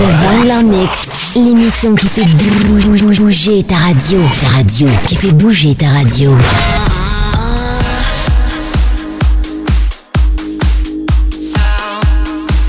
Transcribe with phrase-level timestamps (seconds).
[0.00, 4.20] Vangler Mix, l'émission qui fait bouger ta radio.
[4.40, 6.36] Ta radio, qui fait bouger ta radio.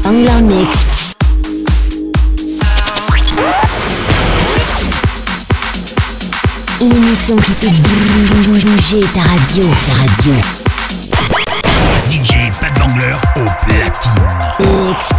[0.04, 1.14] Vangler Mix.
[6.82, 7.72] L'émission qui fait
[8.44, 9.64] bouger ta radio.
[9.86, 10.34] Ta radio.
[12.10, 14.88] DJ Pat Bangler au platine.
[14.88, 15.19] Mix.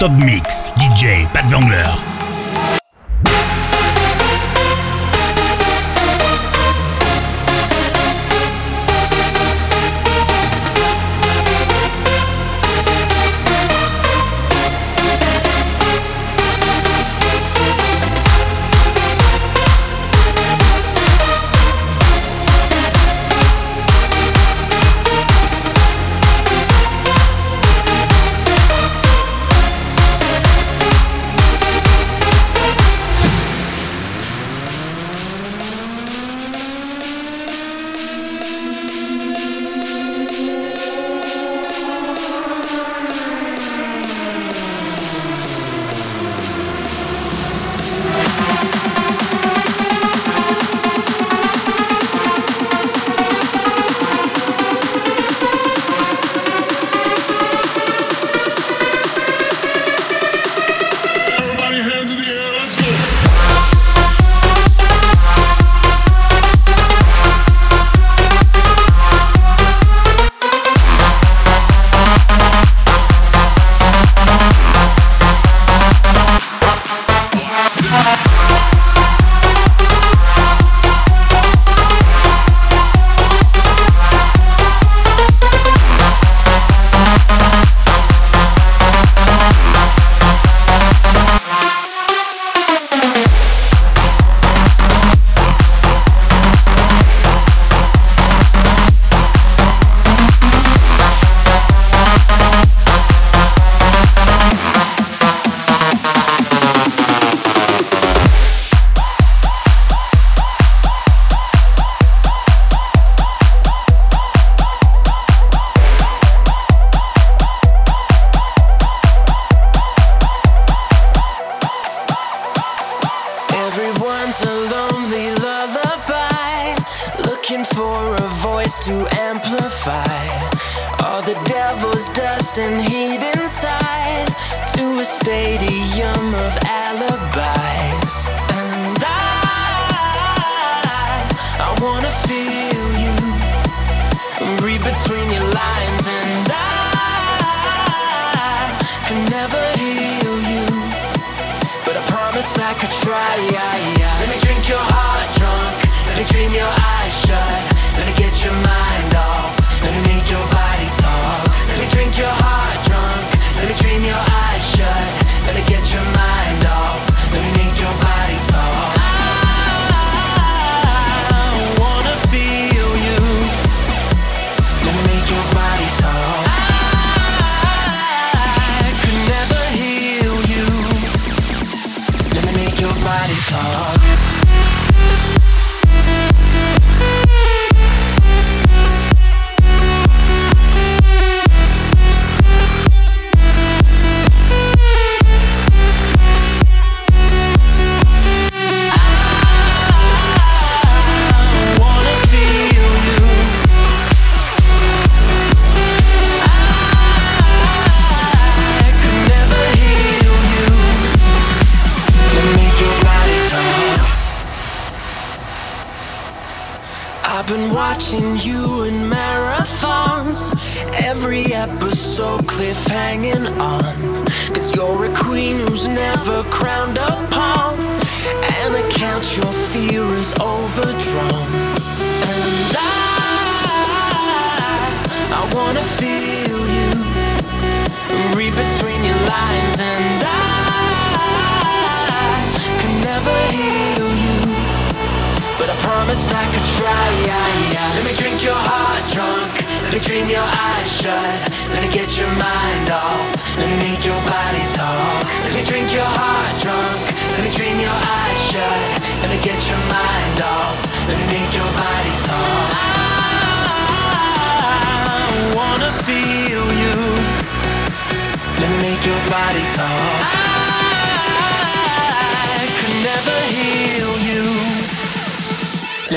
[0.00, 0.72] Non-stop mix.
[0.76, 2.17] DJ Pat Vangler.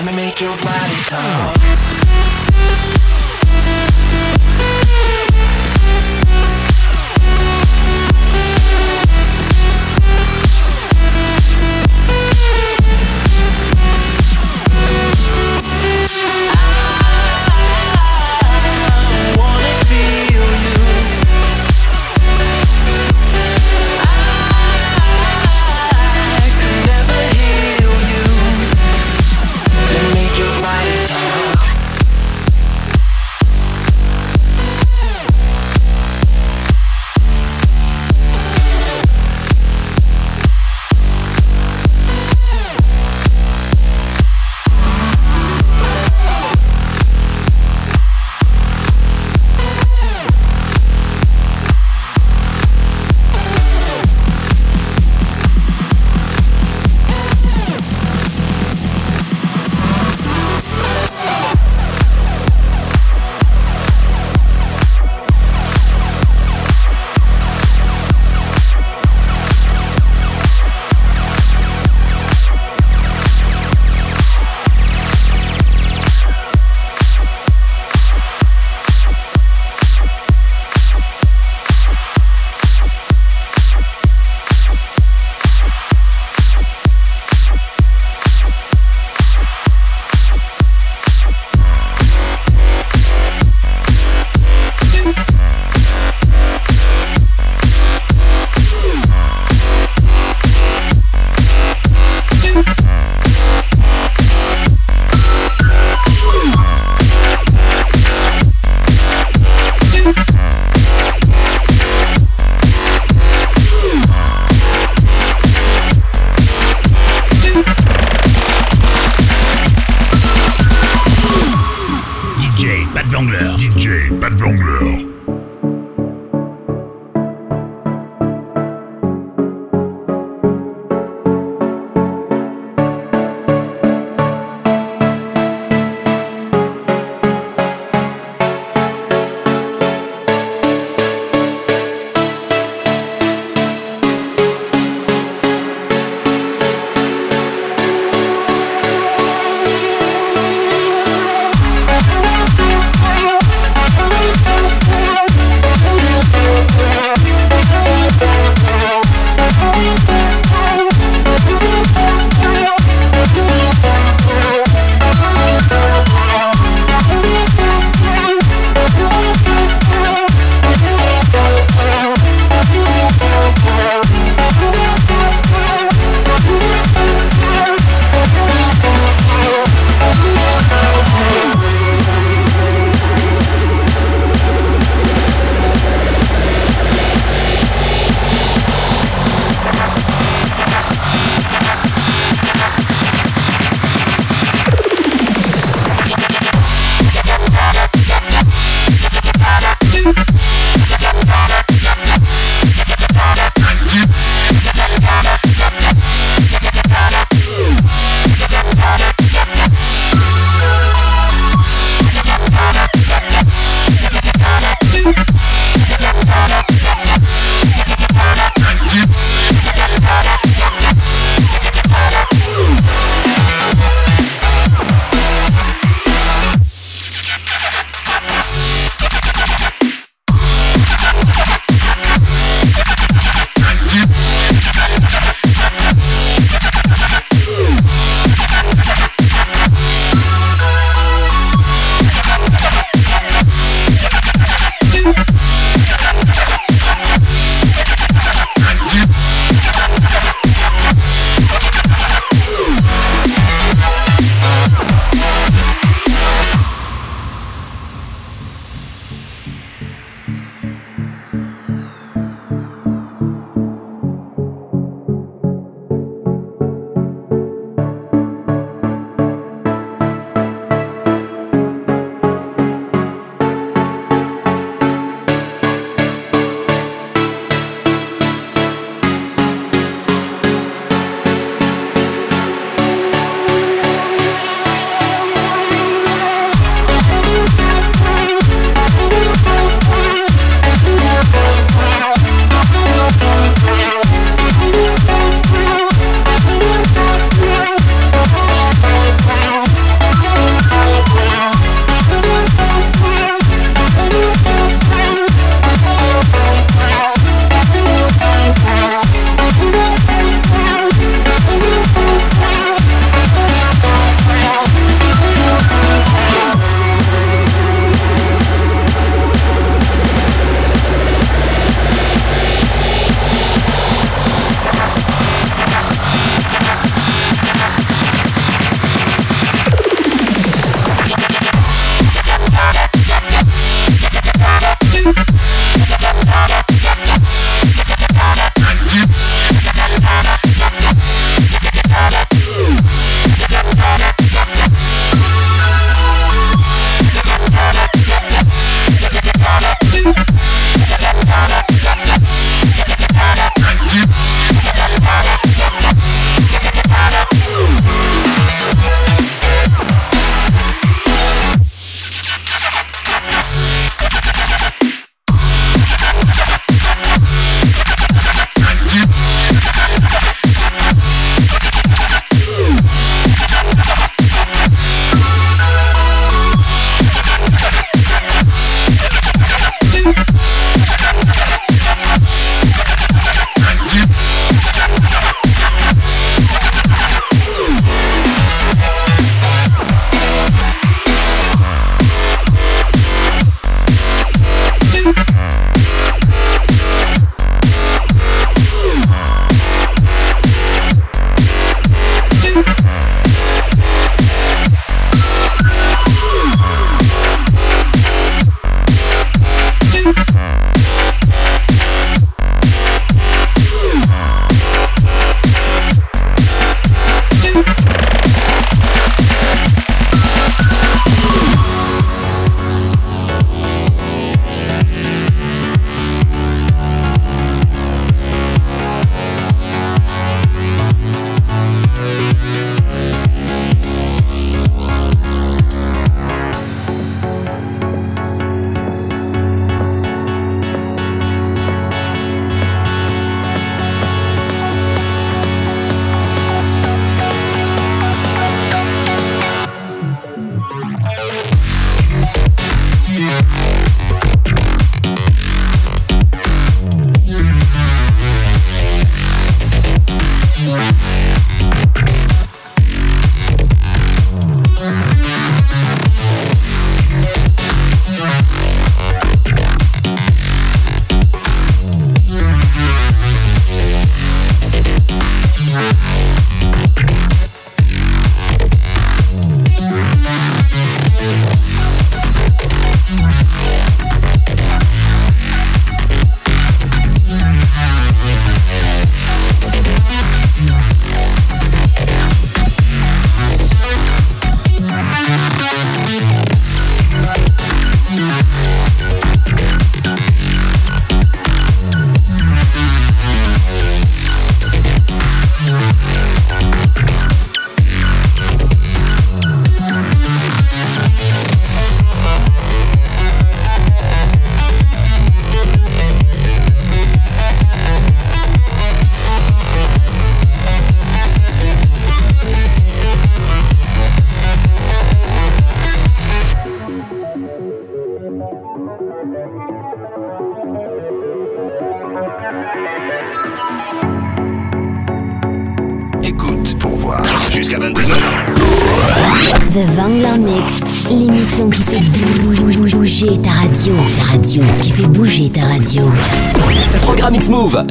[0.03, 2.00] Let me make your body talk.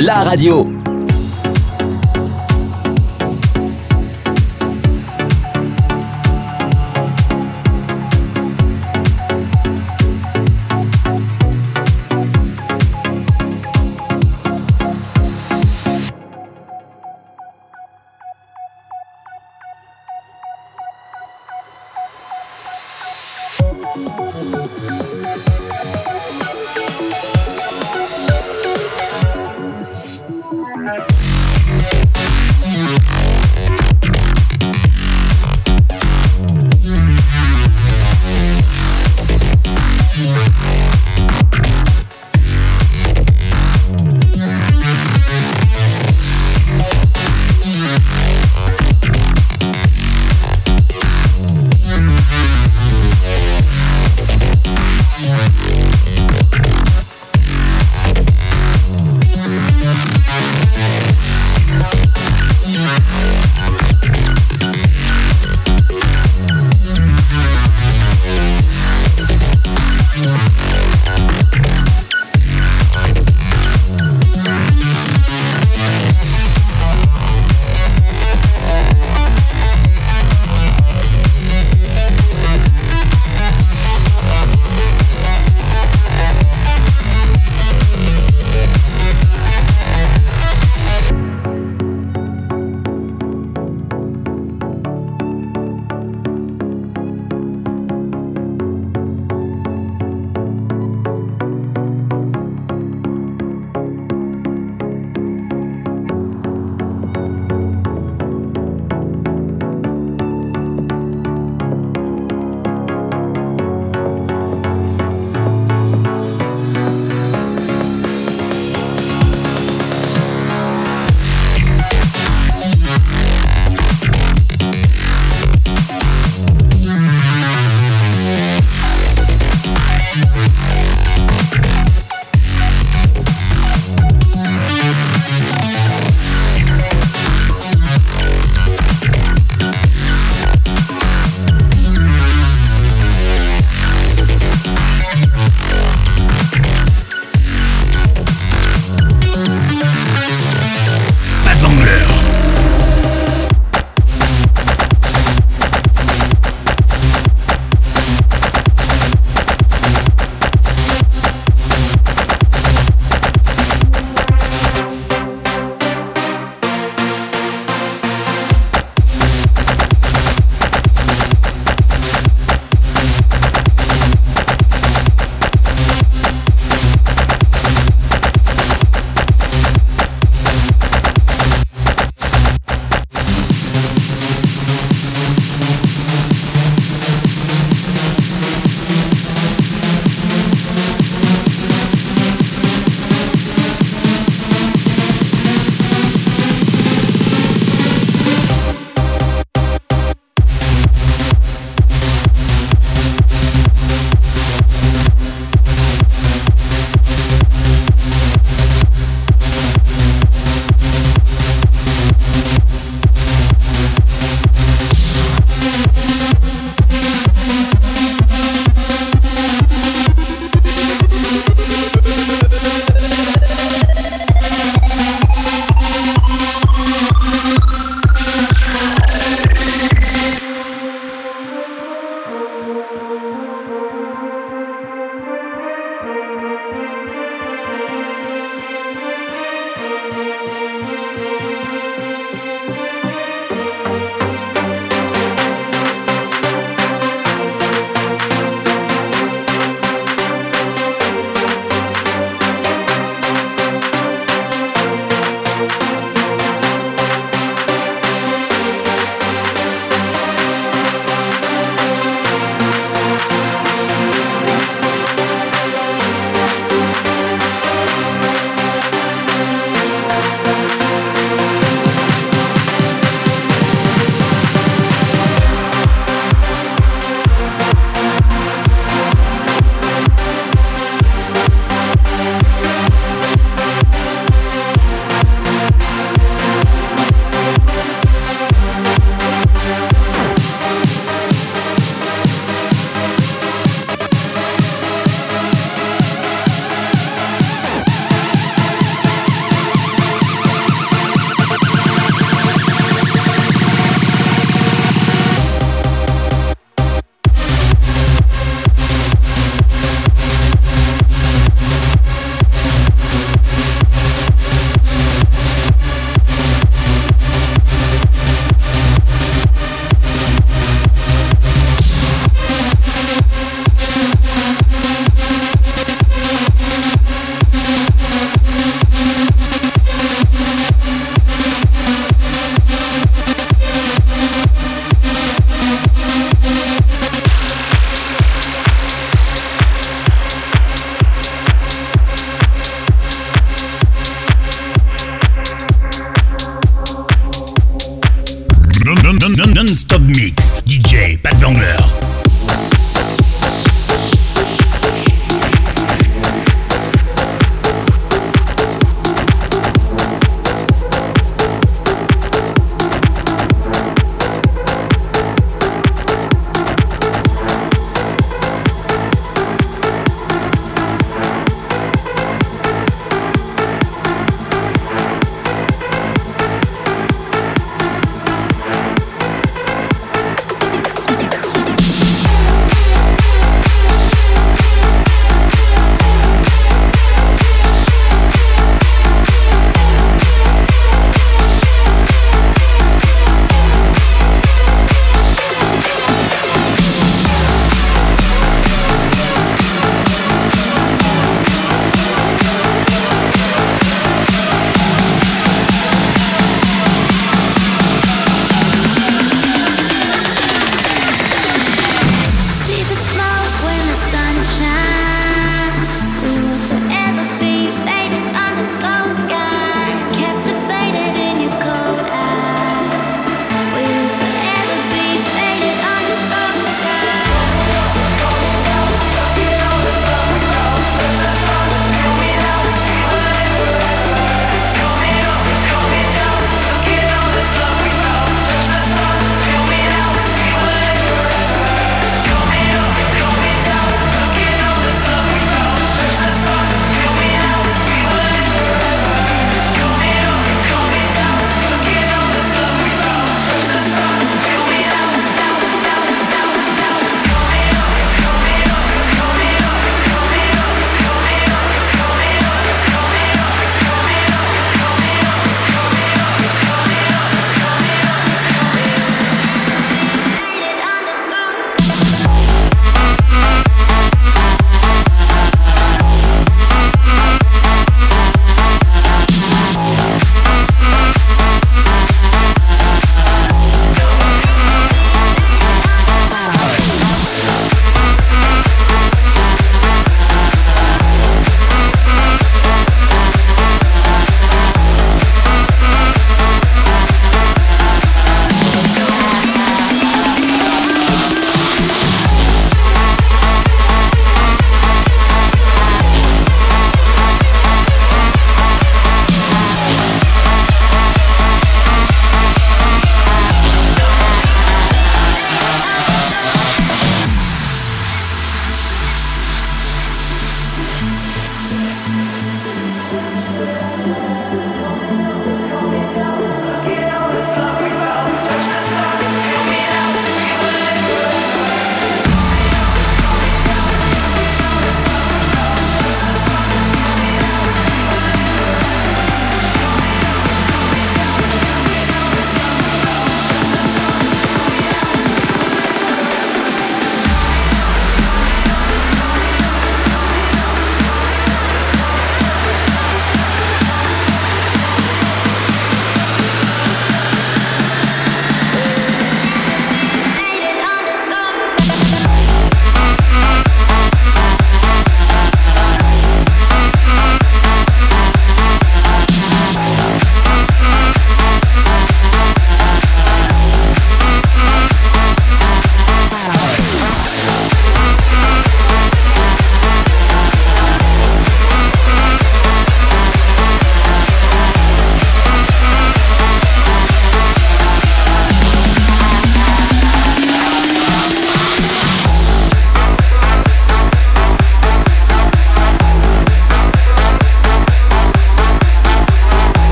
[0.00, 0.77] La radio.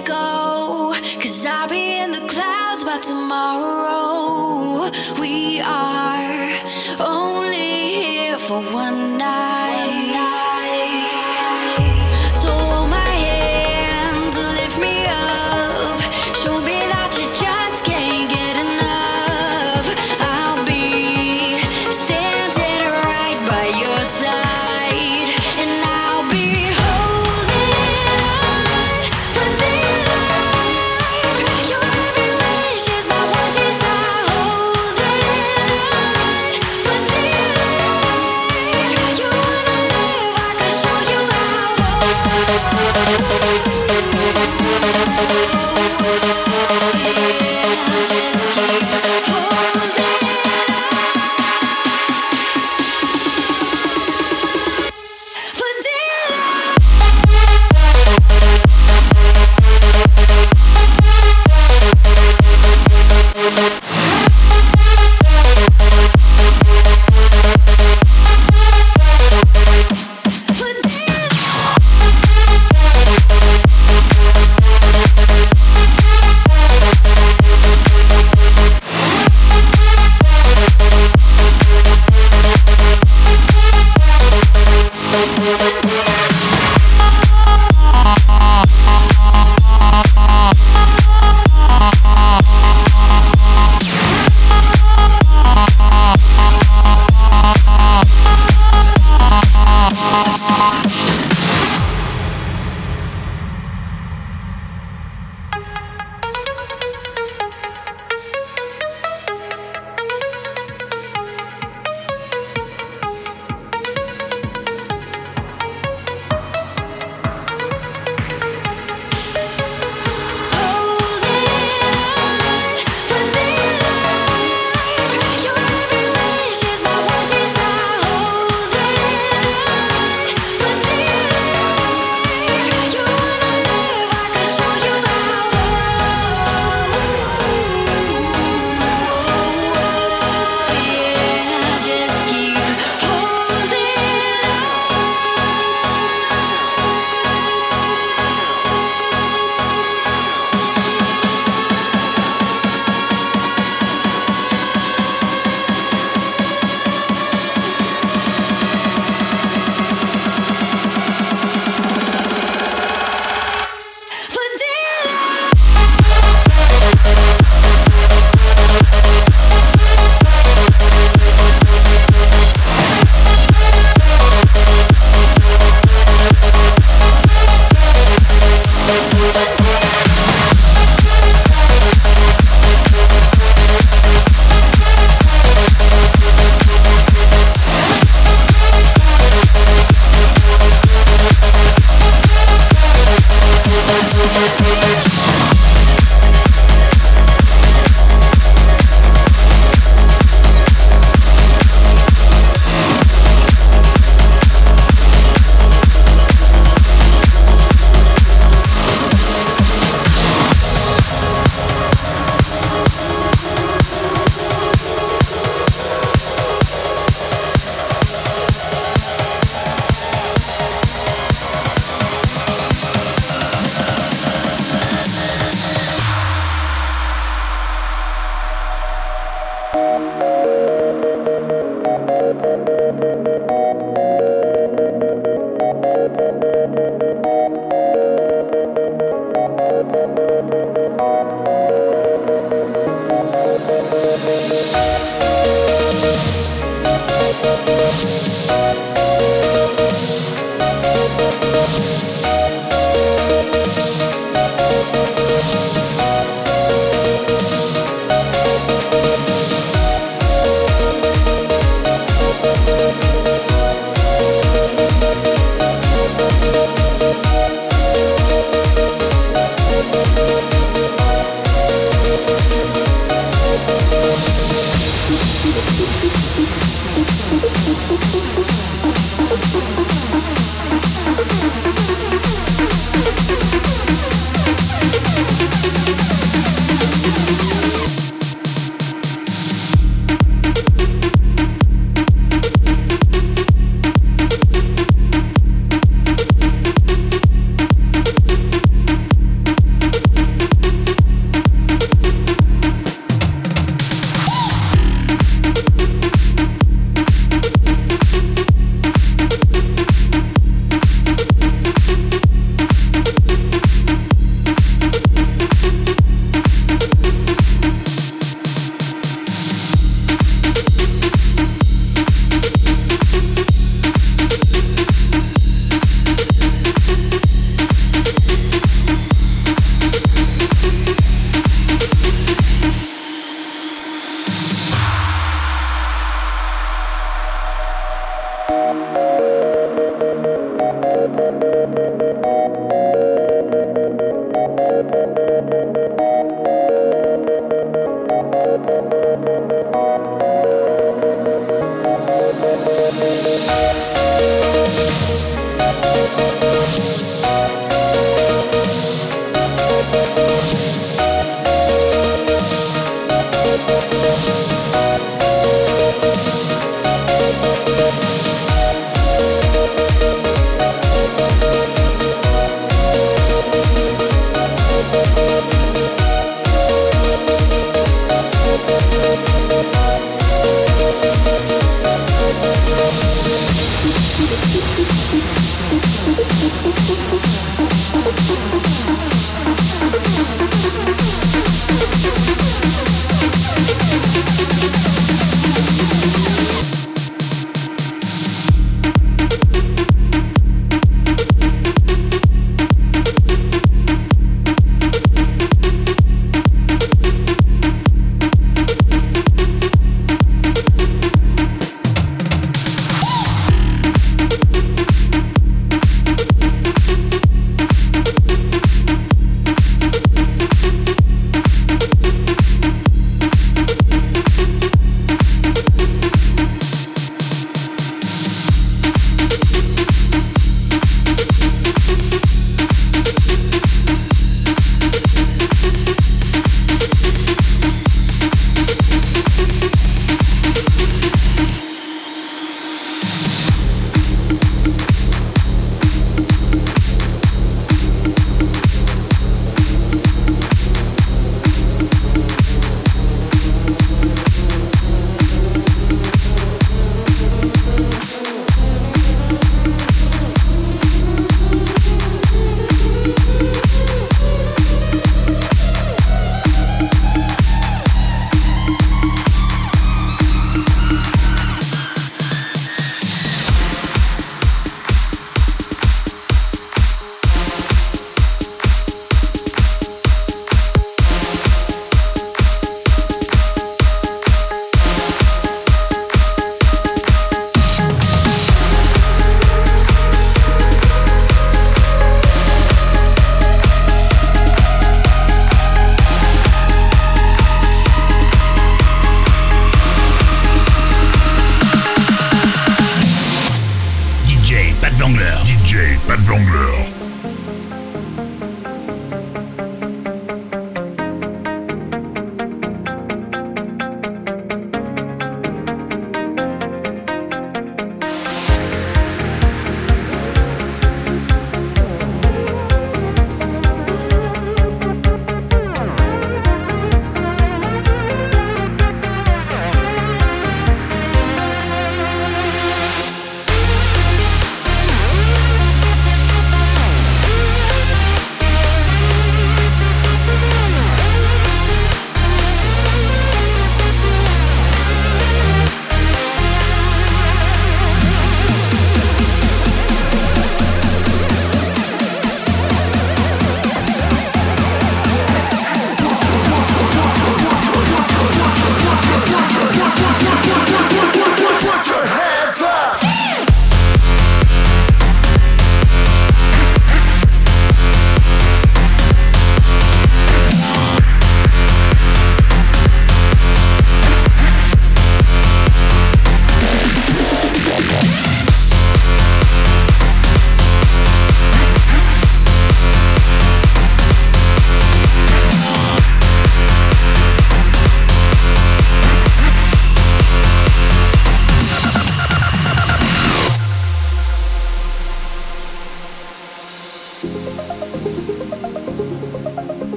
[0.00, 0.94] go.
[1.20, 4.90] Cause I'll be in the clouds by tomorrow.
[5.20, 6.60] We are
[7.00, 9.97] only here for one night.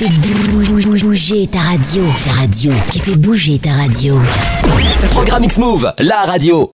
[0.00, 2.02] Fait bouger ta radio.
[2.24, 4.18] Ta radio, qui fait bouger ta radio.
[5.10, 6.68] Programme X-Move, la radio.